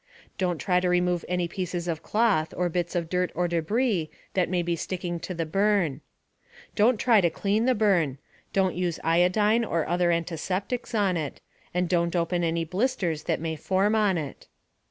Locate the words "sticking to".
4.75-5.35